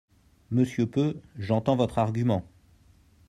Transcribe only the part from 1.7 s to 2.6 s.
votre argument.